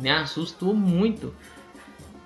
Me 0.02 0.10
assustou 0.10 0.74
muito 0.74 1.36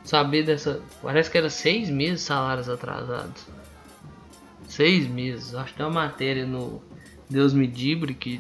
saber 0.03 0.43
dessa. 0.43 0.83
Parece 1.01 1.31
que 1.31 1.39
era 1.39 1.49
seis 1.49 1.89
meses 1.89 2.21
salários 2.21 2.69
atrasados. 2.69 3.47
Seis 4.67 5.07
meses. 5.07 5.55
Acho 5.55 5.71
que 5.71 5.77
tem 5.77 5.85
uma 5.87 6.03
matéria 6.03 6.45
no 6.45 6.79
Deus 7.27 7.55
Me 7.55 7.65
Dibre 7.65 8.13
que 8.13 8.39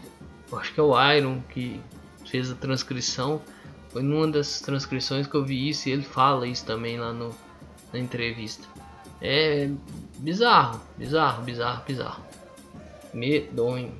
acho 0.53 0.71
que 0.71 0.79
é 0.79 0.83
o 0.83 1.11
Iron 1.13 1.41
que 1.49 1.81
fez 2.27 2.51
a 2.51 2.55
transcrição. 2.55 3.41
Foi 3.89 4.03
numa 4.03 4.27
das 4.27 4.61
transcrições 4.61 5.25
que 5.25 5.33
eu 5.33 5.43
vi 5.43 5.69
isso 5.69 5.89
e 5.89 5.91
ele 5.91 6.03
fala 6.03 6.45
isso 6.45 6.67
também 6.67 6.99
lá 6.99 7.11
no, 7.11 7.35
na 7.91 7.97
entrevista. 7.97 8.67
É 9.19 9.71
bizarro, 10.19 10.79
bizarro, 10.99 11.41
bizarro, 11.41 11.83
bizarro. 11.83 12.30
Medonho. 13.13 13.93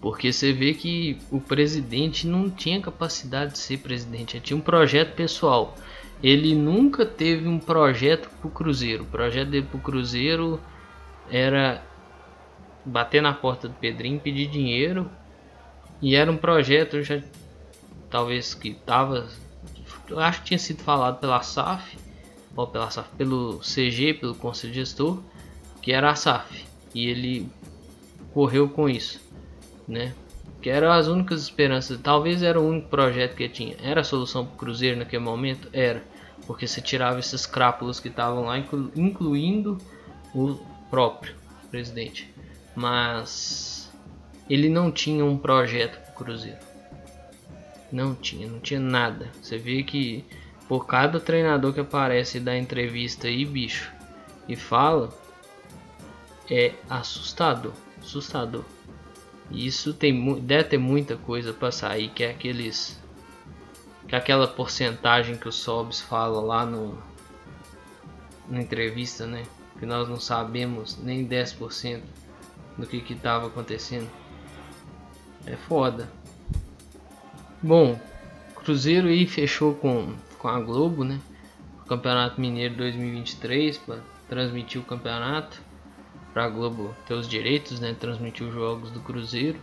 Porque 0.00 0.32
você 0.32 0.52
vê 0.52 0.74
que 0.74 1.18
o 1.30 1.40
presidente 1.40 2.26
não 2.26 2.48
tinha 2.48 2.80
capacidade 2.80 3.52
de 3.52 3.58
ser 3.58 3.78
presidente, 3.78 4.36
ele 4.36 4.44
tinha 4.44 4.56
um 4.56 4.60
projeto 4.60 5.14
pessoal. 5.14 5.74
Ele 6.22 6.54
nunca 6.54 7.04
teve 7.06 7.48
um 7.48 7.58
projeto 7.58 8.28
para 8.28 8.48
o 8.48 8.50
Cruzeiro. 8.50 9.04
O 9.04 9.06
projeto 9.06 9.50
dele 9.50 9.66
para 9.66 9.78
o 9.78 9.82
Cruzeiro 9.82 10.60
era 11.30 11.84
bater 12.84 13.22
na 13.22 13.32
porta 13.32 13.68
do 13.68 13.74
Pedrinho, 13.74 14.18
pedir 14.18 14.48
dinheiro. 14.48 15.10
E 16.00 16.14
era 16.14 16.30
um 16.30 16.36
projeto 16.36 17.02
já 17.02 17.20
talvez 18.10 18.54
que 18.54 18.70
estava, 18.70 19.28
acho 20.16 20.40
que 20.40 20.46
tinha 20.46 20.58
sido 20.58 20.82
falado 20.82 21.18
pela 21.20 21.42
SAF, 21.42 21.98
ou 22.56 22.66
pela 22.66 22.90
SAF, 22.90 23.08
pelo 23.16 23.60
CG, 23.60 24.14
pelo 24.14 24.34
Conselho 24.34 24.74
Gestor, 24.74 25.22
que 25.82 25.92
era 25.92 26.10
a 26.10 26.14
SAF. 26.14 26.66
E 26.94 27.08
ele 27.08 27.48
correu 28.32 28.68
com 28.68 28.88
isso, 28.88 29.20
né? 29.86 30.14
Que 30.60 30.70
eram 30.70 30.90
as 30.90 31.06
únicas 31.06 31.42
esperanças. 31.42 31.98
Talvez 32.02 32.42
era 32.42 32.60
o 32.60 32.68
único 32.68 32.88
projeto 32.88 33.36
que 33.36 33.48
tinha. 33.48 33.76
Era 33.82 34.00
a 34.00 34.04
solução 34.04 34.44
para 34.44 34.54
o 34.54 34.58
Cruzeiro 34.58 34.98
naquele 34.98 35.22
momento? 35.22 35.68
Era. 35.72 36.02
Porque 36.46 36.66
você 36.66 36.80
tirava 36.80 37.20
esses 37.20 37.46
crápulas 37.46 38.00
que 38.00 38.08
estavam 38.08 38.44
lá, 38.44 38.58
incluindo 38.96 39.78
o 40.34 40.58
próprio 40.90 41.34
presidente. 41.70 42.32
Mas 42.74 43.92
ele 44.48 44.68
não 44.68 44.90
tinha 44.90 45.24
um 45.24 45.36
projeto 45.36 46.00
para 46.00 46.10
o 46.10 46.14
Cruzeiro. 46.14 46.58
Não 47.92 48.14
tinha, 48.14 48.48
não 48.48 48.60
tinha 48.60 48.80
nada. 48.80 49.30
Você 49.40 49.58
vê 49.58 49.82
que 49.82 50.24
por 50.68 50.86
cada 50.86 51.18
treinador 51.18 51.72
que 51.72 51.80
aparece 51.80 52.38
da 52.38 52.56
entrevista 52.56 53.26
aí, 53.26 53.44
bicho, 53.44 53.90
e 54.46 54.54
fala, 54.54 55.08
é 56.50 56.74
assustador, 56.88 57.72
assustador. 58.00 58.64
Isso 59.50 59.94
tem 59.94 60.40
deve 60.40 60.64
ter 60.64 60.78
muita 60.78 61.16
coisa 61.16 61.52
para 61.52 61.72
sair, 61.72 62.08
que 62.10 62.22
é 62.22 62.30
aqueles 62.30 63.00
que 64.06 64.14
é 64.14 64.18
aquela 64.18 64.46
porcentagem 64.46 65.36
que 65.36 65.48
o 65.48 65.52
Sobs 65.52 66.00
fala 66.00 66.40
lá 66.40 66.64
no 66.64 66.98
na 68.48 68.60
entrevista, 68.60 69.26
né? 69.26 69.44
Que 69.78 69.86
nós 69.86 70.08
não 70.08 70.18
sabemos 70.18 70.98
nem 70.98 71.26
10% 71.26 72.00
do 72.76 72.86
que 72.86 73.00
que 73.00 73.14
tava 73.14 73.48
acontecendo. 73.48 74.08
É 75.46 75.56
foda. 75.56 76.10
Bom, 77.62 77.98
Cruzeiro 78.54 79.08
aí 79.08 79.26
fechou 79.26 79.74
com 79.74 80.14
com 80.38 80.48
a 80.48 80.60
Globo, 80.60 81.04
né? 81.04 81.20
O 81.82 81.86
Campeonato 81.86 82.40
Mineiro 82.40 82.76
2023 82.76 83.78
para 83.78 83.98
transmitir 84.28 84.80
o 84.80 84.84
campeonato 84.84 85.67
para 86.38 86.44
a 86.44 86.48
Globo 86.48 86.94
ter 87.04 87.14
os 87.14 87.26
direitos, 87.26 87.80
né, 87.80 87.96
transmitir 87.98 88.46
os 88.46 88.54
jogos 88.54 88.92
do 88.92 89.00
Cruzeiro. 89.00 89.58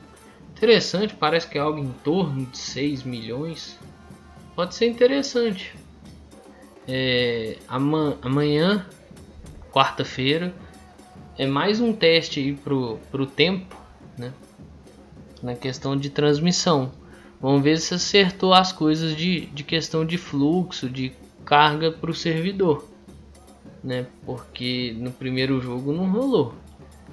Interessante, 0.51 1.15
parece 1.15 1.48
que 1.48 1.58
é 1.58 1.62
algo 1.62 1.79
em 1.79 1.89
torno 2.03 2.46
de 2.48 2.58
6 2.58 3.03
milhões. 3.03 3.79
Pode 4.53 4.75
ser 4.75 4.88
interessante. 4.88 5.74
É, 6.86 7.55
amanhã, 7.70 8.86
quarta-feira, 9.72 10.53
é 11.38 11.48
mais 11.48 11.79
um 11.79 11.94
teste 11.94 12.60
pro, 12.62 13.00
pro 13.10 13.25
tempo, 13.25 13.74
né? 14.17 14.34
Na 15.41 15.55
questão 15.55 15.96
de 15.96 16.10
transmissão. 16.10 16.91
Vamos 17.39 17.63
ver 17.63 17.79
se 17.79 17.94
acertou 17.94 18.53
as 18.53 18.74
coisas 18.74 19.15
de, 19.15 19.46
de 19.46 19.63
questão 19.63 20.05
de 20.05 20.17
fluxo, 20.17 20.89
de 20.89 21.13
carga 21.46 21.89
para 21.89 22.12
o 22.12 22.13
servidor, 22.13 22.86
né? 23.82 24.08
Porque 24.25 24.94
no 25.00 25.13
primeiro 25.13 25.62
jogo 25.62 25.94
não 25.94 26.12
rolou. 26.12 26.64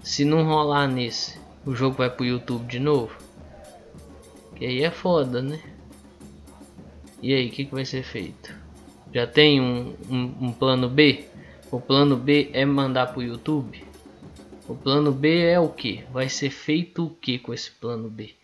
Se 0.03 0.25
não 0.25 0.45
rolar 0.45 0.89
nesse, 0.89 1.39
o 1.65 1.75
jogo 1.75 1.97
vai 1.97 2.11
pro 2.11 2.25
YouTube 2.25 2.67
de 2.67 2.81
novo. 2.81 3.17
Que 4.57 4.67
aí 4.67 4.83
é 4.83 4.91
foda, 4.91 5.41
né? 5.41 5.63
E 7.23 7.33
aí, 7.33 7.49
o 7.49 7.51
que, 7.53 7.65
que 7.65 7.75
vai 7.75 7.85
ser 7.85 8.03
feito? 8.03 8.53
Já 9.15 9.29
tem 9.29 9.61
um, 9.61 9.95
um, 10.11 10.47
um, 10.47 10.53
plano 10.53 10.89
B? 10.89 11.25
O 11.71 11.81
plano 11.81 12.17
B 12.17 12.51
é 12.53 12.65
mandar 12.65 13.13
pro 13.13 13.23
YouTube? 13.23 13.85
O 14.67 14.75
plano 14.75 15.13
B 15.13 15.45
é 15.45 15.61
o 15.61 15.69
que? 15.69 16.05
Vai 16.13 16.29
ser 16.29 16.51
feito 16.51 17.07
o 17.07 17.11
que 17.11 17.39
com 17.39 17.55
esse 17.55 17.71
plano 17.71 18.11
B? 18.11 18.35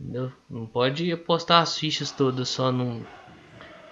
Entendeu? 0.00 0.32
Não 0.48 0.64
pode 0.64 1.12
apostar 1.12 1.60
as 1.60 1.76
fichas 1.76 2.10
todas 2.10 2.48
só 2.48 2.72
num, 2.72 3.02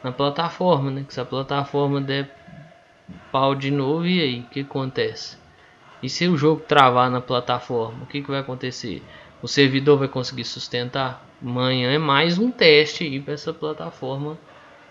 na 0.03 0.13
plataforma, 0.13 0.91
né? 0.91 1.05
Que 1.07 1.13
se 1.13 1.21
a 1.21 1.27
plataforma 1.27 2.01
der 2.01 2.35
pau 3.31 3.55
de 3.55 3.71
novo, 3.71 4.07
e 4.07 4.21
aí? 4.21 4.41
O 4.41 4.49
que 4.49 4.61
acontece? 4.61 5.37
E 6.03 6.09
se 6.09 6.27
o 6.27 6.37
jogo 6.37 6.63
travar 6.63 7.11
na 7.11 7.21
plataforma, 7.21 8.05
o 8.05 8.07
que, 8.07 8.23
que 8.23 8.31
vai 8.31 8.41
acontecer? 8.41 9.03
O 9.43 9.49
servidor 9.49 9.99
vai 9.99 10.09
conseguir 10.09 10.45
sustentar? 10.45 11.27
Amanhã 11.43 11.91
é 11.91 11.99
mais 11.99 12.39
um 12.39 12.51
teste 12.51 13.05
aí 13.05 13.21
para 13.21 13.35
essa 13.35 13.53
plataforma 13.53 14.39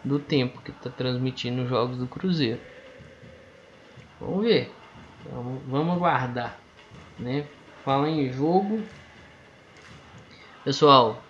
do 0.03 0.19
tempo 0.19 0.61
que 0.61 0.71
está 0.71 0.89
transmitindo 0.89 1.63
os 1.63 1.69
jogos 1.69 1.97
do 1.97 2.07
Cruzeiro. 2.07 2.59
Vamos 4.19 4.43
ver. 4.43 4.71
Vamos, 5.31 5.61
vamos 5.67 5.95
aguardar. 5.95 6.57
Né? 7.17 7.45
Fala 7.83 8.09
em 8.09 8.31
jogo. 8.31 8.81
Pessoal, 10.63 11.21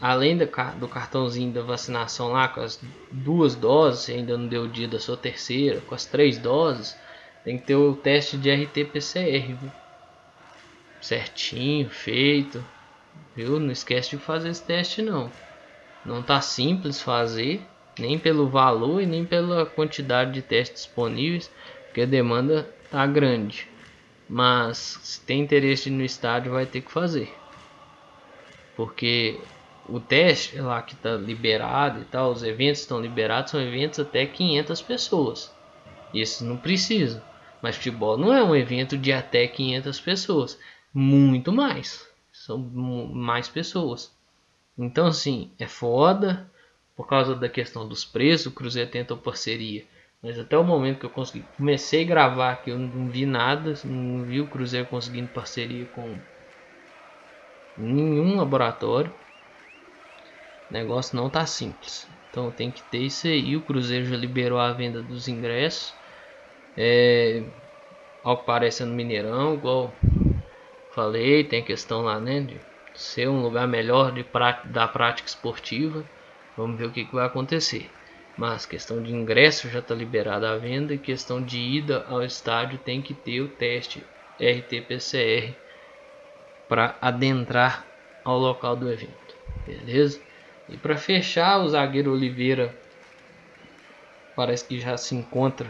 além 0.00 0.36
do, 0.36 0.48
do 0.78 0.88
cartãozinho 0.88 1.52
da 1.52 1.62
vacinação 1.62 2.32
lá, 2.32 2.48
com 2.48 2.60
as 2.60 2.80
duas 3.10 3.54
doses, 3.54 4.14
ainda 4.14 4.36
não 4.36 4.46
deu 4.46 4.64
o 4.64 4.68
dia 4.68 4.88
da 4.88 4.98
sua 5.00 5.16
terceira, 5.16 5.80
com 5.80 5.94
as 5.94 6.04
três 6.04 6.38
doses, 6.38 6.96
tem 7.48 7.56
que 7.56 7.64
ter 7.64 7.76
o 7.76 7.96
teste 7.96 8.36
de 8.36 8.50
RT-PCR, 8.50 9.54
viu? 9.54 9.72
Certinho, 11.00 11.88
feito, 11.88 12.62
viu? 13.34 13.58
Não 13.58 13.72
esquece 13.72 14.10
de 14.10 14.18
fazer 14.18 14.50
esse 14.50 14.62
teste 14.62 15.00
não. 15.00 15.32
Não 16.04 16.22
tá 16.22 16.42
simples 16.42 17.00
fazer, 17.00 17.62
nem 17.98 18.18
pelo 18.18 18.50
valor 18.50 19.00
e 19.00 19.06
nem 19.06 19.24
pela 19.24 19.64
quantidade 19.64 20.32
de 20.32 20.42
testes 20.42 20.84
disponíveis, 20.84 21.50
porque 21.86 22.02
a 22.02 22.04
demanda 22.04 22.68
tá 22.90 23.06
grande. 23.06 23.66
Mas 24.28 24.98
se 25.02 25.20
tem 25.22 25.40
interesse 25.40 25.88
no 25.88 26.04
estádio, 26.04 26.52
vai 26.52 26.66
ter 26.66 26.82
que 26.82 26.92
fazer. 26.92 27.34
Porque 28.76 29.40
o 29.88 29.98
teste 29.98 30.60
lá 30.60 30.82
que 30.82 30.92
está 30.92 31.14
liberado 31.14 32.02
e 32.02 32.04
tal, 32.04 32.30
os 32.30 32.42
eventos 32.42 32.82
estão 32.82 33.00
liberados, 33.00 33.52
são 33.52 33.60
eventos 33.62 33.98
até 33.98 34.26
500 34.26 34.82
pessoas. 34.82 35.50
Esses 36.12 36.42
não 36.42 36.58
precisam. 36.58 37.26
Mas 37.62 37.76
futebol 37.76 38.16
não 38.16 38.32
é 38.32 38.42
um 38.42 38.54
evento 38.54 38.96
de 38.96 39.12
até 39.12 39.46
500 39.46 40.00
pessoas, 40.00 40.58
muito 40.92 41.52
mais. 41.52 42.08
São 42.32 42.58
mais 42.58 43.48
pessoas. 43.48 44.12
Então 44.76 45.06
assim, 45.06 45.50
é 45.58 45.66
foda 45.66 46.50
por 46.96 47.06
causa 47.06 47.34
da 47.34 47.48
questão 47.48 47.86
dos 47.86 48.04
preços, 48.04 48.46
o 48.46 48.52
Cruzeiro 48.52 48.90
tentou 48.90 49.16
parceria. 49.16 49.86
Mas 50.20 50.38
até 50.38 50.58
o 50.58 50.64
momento 50.64 50.98
que 50.98 51.06
eu 51.06 51.10
consegui, 51.10 51.48
comecei 51.56 52.02
a 52.02 52.06
gravar 52.06 52.56
que 52.56 52.70
eu 52.70 52.78
não 52.78 53.08
vi 53.08 53.24
nada, 53.24 53.74
não 53.84 54.24
vi 54.24 54.40
o 54.40 54.48
Cruzeiro 54.48 54.88
conseguindo 54.88 55.28
parceria 55.28 55.86
com 55.86 56.20
nenhum 57.76 58.36
laboratório. 58.36 59.12
O 60.68 60.72
negócio 60.72 61.16
não 61.16 61.30
tá 61.30 61.46
simples. 61.46 62.10
Então 62.28 62.50
tem 62.50 62.70
que 62.70 62.82
ter 62.82 62.98
isso 62.98 63.26
aí. 63.28 63.56
O 63.56 63.62
Cruzeiro 63.62 64.04
já 64.06 64.16
liberou 64.16 64.58
a 64.58 64.72
venda 64.72 65.02
dos 65.02 65.28
ingressos. 65.28 65.97
É, 66.80 67.42
ao 68.22 68.36
que 68.36 68.46
parece 68.46 68.84
é 68.84 68.86
no 68.86 68.94
Mineirão, 68.94 69.54
igual 69.54 69.92
falei, 70.94 71.42
tem 71.42 71.60
questão 71.60 72.02
lá, 72.02 72.20
né? 72.20 72.40
De 72.40 72.56
ser 72.94 73.28
um 73.28 73.42
lugar 73.42 73.66
melhor 73.66 74.12
de 74.12 74.24
da 74.66 74.86
prática 74.86 75.28
esportiva. 75.28 76.04
Vamos 76.56 76.78
ver 76.78 76.86
o 76.86 76.92
que, 76.92 77.04
que 77.04 77.14
vai 77.14 77.26
acontecer. 77.26 77.90
Mas 78.36 78.64
questão 78.64 79.02
de 79.02 79.12
ingresso 79.12 79.68
já 79.68 79.80
está 79.80 79.92
liberada 79.92 80.52
a 80.52 80.56
venda 80.56 80.94
e 80.94 80.98
questão 80.98 81.42
de 81.42 81.58
ida 81.58 82.06
ao 82.08 82.22
estádio 82.22 82.78
tem 82.78 83.02
que 83.02 83.12
ter 83.12 83.40
o 83.40 83.48
teste 83.48 84.04
RT-PCR 84.38 85.54
para 86.68 86.94
adentrar 87.00 87.84
ao 88.24 88.38
local 88.38 88.76
do 88.76 88.88
evento. 88.88 89.34
Beleza? 89.66 90.20
E 90.68 90.76
para 90.76 90.96
fechar, 90.96 91.58
o 91.58 91.68
zagueiro 91.68 92.12
Oliveira 92.12 92.72
parece 94.36 94.64
que 94.64 94.78
já 94.78 94.96
se 94.96 95.16
encontra 95.16 95.68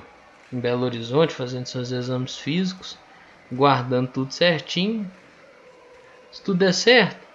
em 0.52 0.58
Belo 0.58 0.84
Horizonte 0.84 1.34
fazendo 1.34 1.66
seus 1.66 1.90
exames 1.90 2.38
físicos, 2.38 2.98
guardando 3.50 4.08
tudo 4.08 4.32
certinho. 4.32 5.10
Se 6.30 6.42
tudo 6.42 6.58
der 6.58 6.72
certo, 6.72 7.26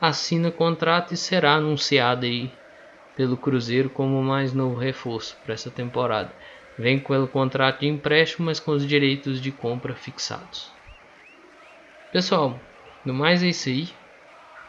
assina 0.00 0.48
o 0.48 0.52
contrato 0.52 1.14
e 1.14 1.16
será 1.16 1.54
anunciado 1.54 2.26
aí 2.26 2.50
pelo 3.16 3.36
Cruzeiro 3.36 3.88
como 3.88 4.22
mais 4.22 4.52
novo 4.52 4.76
reforço 4.76 5.36
para 5.44 5.54
essa 5.54 5.70
temporada. 5.70 6.32
Vem 6.76 6.98
com 6.98 7.14
o 7.22 7.28
contrato 7.28 7.80
de 7.80 7.86
empréstimo, 7.86 8.46
mas 8.46 8.58
com 8.58 8.72
os 8.72 8.86
direitos 8.86 9.40
de 9.40 9.52
compra 9.52 9.94
fixados. 9.94 10.72
Pessoal, 12.12 12.58
no 13.04 13.14
mais 13.14 13.42
é 13.42 13.48
isso 13.48 13.68
aí. 13.68 13.88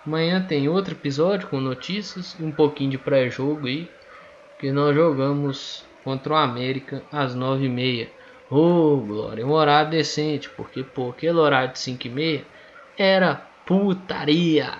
Amanhã 0.05 0.45
tem 0.45 0.69
outro 0.69 0.93
episódio 0.93 1.47
com 1.47 1.59
notícias 1.59 2.35
um 2.39 2.51
pouquinho 2.51 2.91
de 2.91 2.97
pré-jogo 2.97 3.65
aí. 3.65 3.89
Que 4.59 4.71
nós 4.71 4.95
jogamos 4.95 5.83
contra 6.05 6.33
o 6.33 6.37
América 6.37 7.03
às 7.11 7.35
9h30. 7.35 8.07
Ô, 8.49 8.57
oh, 8.57 8.97
Glória, 8.97 9.45
um 9.45 9.51
horário 9.51 9.89
decente. 9.89 10.47
Porque, 10.51 10.83
pô, 10.83 11.09
aquele 11.09 11.39
horário 11.39 11.73
de 11.73 11.79
5h30 11.79 12.43
era 12.95 13.41
putaria. 13.65 14.71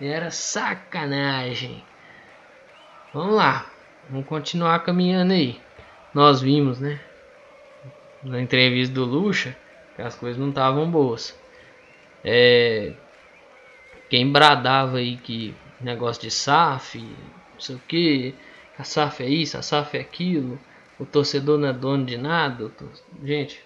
Era 0.00 0.30
sacanagem. 0.30 1.84
Vamos 3.12 3.36
lá. 3.36 3.70
Vamos 4.08 4.26
continuar 4.26 4.80
caminhando 4.80 5.34
aí. 5.34 5.60
Nós 6.14 6.40
vimos, 6.40 6.80
né? 6.80 6.98
Na 8.22 8.40
entrevista 8.40 8.94
do 8.94 9.04
Lucha, 9.04 9.54
que 9.94 10.02
as 10.02 10.14
coisas 10.14 10.40
não 10.40 10.48
estavam 10.48 10.90
boas. 10.90 11.38
É, 12.24 12.94
quem 14.08 14.30
bradava 14.30 14.96
aí 14.96 15.16
que 15.16 15.54
negócio 15.80 16.22
de 16.22 16.30
SAF, 16.30 16.98
não 16.98 17.60
sei 17.60 17.76
o 17.76 17.82
que, 17.86 18.34
a 18.78 18.84
SAF 18.84 19.22
é 19.22 19.28
isso, 19.28 19.56
a 19.56 19.62
SAF 19.62 19.96
é 19.96 20.00
aquilo, 20.00 20.58
o 21.00 21.06
torcedor 21.06 21.58
não 21.58 21.66
é 21.66 21.72
dono 21.72 22.04
de 22.04 22.18
nada. 22.18 22.70
Gente, 23.24 23.64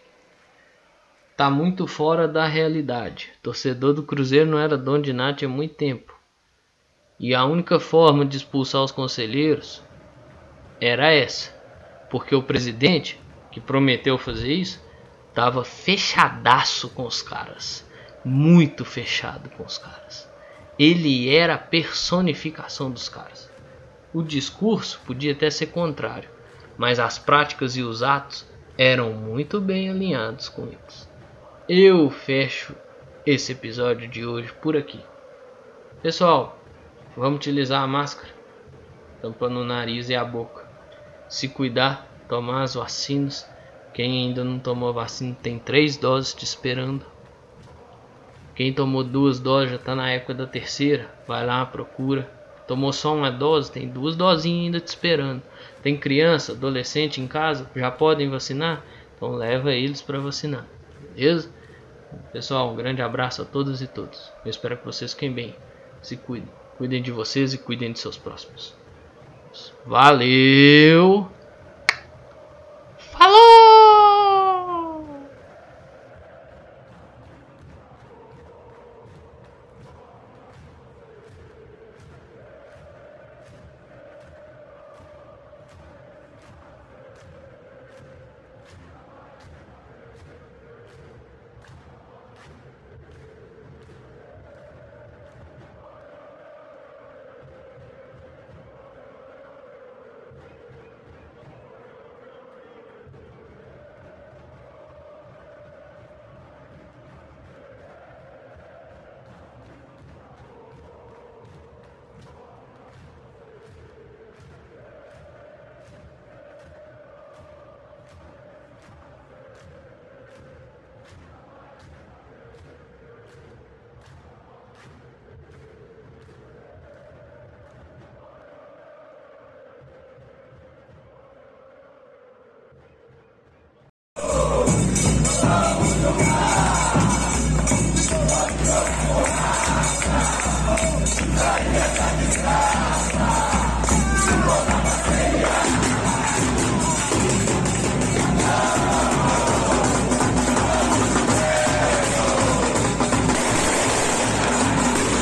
tá 1.36 1.50
muito 1.50 1.84
fora 1.84 2.28
da 2.28 2.46
realidade. 2.46 3.32
O 3.40 3.42
torcedor 3.42 3.92
do 3.92 4.04
Cruzeiro 4.04 4.48
não 4.48 4.58
era 4.58 4.78
dono 4.78 5.02
de 5.02 5.12
nada 5.12 5.38
tinha 5.38 5.48
muito 5.48 5.74
tempo. 5.74 6.14
E 7.18 7.34
a 7.34 7.44
única 7.44 7.80
forma 7.80 8.24
de 8.24 8.36
expulsar 8.36 8.84
os 8.84 8.92
conselheiros 8.92 9.82
era 10.80 11.10
essa. 11.12 11.50
Porque 12.08 12.36
o 12.36 12.42
presidente, 12.42 13.20
que 13.50 13.60
prometeu 13.60 14.16
fazer 14.16 14.52
isso, 14.52 14.80
tava 15.34 15.64
fechadaço 15.64 16.88
com 16.90 17.04
os 17.04 17.20
caras. 17.20 17.84
Muito 18.24 18.84
fechado 18.84 19.50
com 19.50 19.64
os 19.64 19.76
caras. 19.76 20.30
Ele 20.78 21.34
era 21.34 21.54
a 21.54 21.58
personificação 21.58 22.92
dos 22.92 23.08
caras. 23.08 23.50
O 24.12 24.22
discurso 24.22 25.00
podia 25.04 25.32
até 25.32 25.50
ser 25.50 25.66
contrário, 25.66 26.28
mas 26.76 26.98
as 26.98 27.18
práticas 27.18 27.76
e 27.76 27.82
os 27.82 28.02
atos 28.02 28.46
eram 28.76 29.12
muito 29.12 29.60
bem 29.60 29.88
alinhados 29.88 30.48
com 30.48 30.62
eles. 30.66 31.08
Eu 31.68 32.10
fecho 32.10 32.74
esse 33.24 33.52
episódio 33.52 34.08
de 34.08 34.26
hoje 34.26 34.52
por 34.60 34.76
aqui. 34.76 35.00
Pessoal, 36.02 36.58
vamos 37.16 37.37
utilizar 37.37 37.82
a 37.82 37.87
máscara, 37.87 38.32
tampando 39.22 39.60
o 39.60 39.64
nariz 39.64 40.10
e 40.10 40.14
a 40.14 40.24
boca. 40.24 40.64
Se 41.28 41.48
cuidar, 41.48 42.06
tomar 42.28 42.62
as 42.62 42.74
vacinas. 42.74 43.48
Quem 43.94 44.26
ainda 44.26 44.42
não 44.42 44.58
tomou 44.58 44.92
vacina 44.92 45.37
tem 45.40 45.58
três 45.58 45.96
doses 45.96 46.34
te 46.34 46.44
esperando. 46.44 47.06
Quem 48.54 48.72
tomou 48.72 49.02
duas 49.02 49.40
doses 49.40 49.70
já 49.70 49.76
está 49.76 49.94
na 49.94 50.10
época 50.10 50.34
da 50.34 50.46
terceira, 50.46 51.10
vai 51.26 51.46
lá, 51.46 51.64
procura. 51.64 52.30
Tomou 52.66 52.92
só 52.92 53.14
uma 53.14 53.31
dose, 53.31 53.70
tem 53.70 53.88
duas 53.88 54.16
dosinhas 54.16 54.64
ainda 54.64 54.81
te 54.81 54.88
esperando. 54.88 55.42
Tem 55.83 55.96
criança, 55.96 56.53
adolescente 56.53 57.20
em 57.20 57.27
casa, 57.27 57.70
já 57.77 57.90
podem 57.90 58.31
vacinar? 58.31 58.83
Então 59.16 59.33
leva 59.33 59.72
eles 59.72 60.00
para 60.00 60.18
vacinar, 60.18 60.66
beleza? 61.14 61.50
Pessoal, 62.33 62.72
um 62.72 62.77
grande 62.77 63.03
abraço 63.03 63.42
a 63.42 63.44
todas 63.44 63.83
e 63.83 63.87
todos. 63.87 64.33
Eu 64.44 64.50
espero 64.50 64.77
que 64.79 64.85
vocês 64.85 65.12
fiquem 65.12 65.33
bem. 65.33 65.55
Se 66.00 66.16
cuidem. 66.16 66.48
Cuidem 66.79 67.03
de 67.03 67.11
vocês 67.11 67.55
e 67.55 67.59
cuidem 67.59 67.92
de 67.92 67.98
seus 67.98 68.16
próximos. 68.16 68.74
Valeu! 69.87 71.33